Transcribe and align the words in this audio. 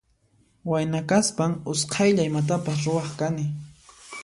Wayna 0.69 1.01
kaspan 1.11 1.51
usqaylla 1.73 2.23
imatapas 2.29 2.77
ruwaq 2.85 3.07
kani. 3.19 3.45